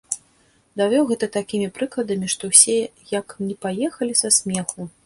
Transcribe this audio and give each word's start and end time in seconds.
Давёў 0.81 1.03
гэта 1.11 1.29
такімі 1.35 1.67
прыкладамі, 1.77 2.33
што 2.35 2.43
ўсе 2.53 2.77
як 3.19 3.39
не 3.51 3.55
паехалі 3.69 4.21
са 4.25 4.37
смеху. 4.43 4.95